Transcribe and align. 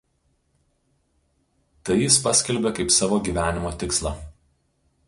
Tai 1.85 1.99
jis 1.99 2.17
paskelbė 2.25 2.73
kaip 2.81 2.95
savo 2.97 3.21
gyvenimo 3.29 3.75
tikslą. 3.85 4.17